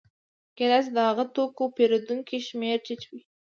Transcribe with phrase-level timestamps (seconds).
[0.57, 3.21] کېدای شي د هغه توکو د پېرودونکو شمېره ټیټه وي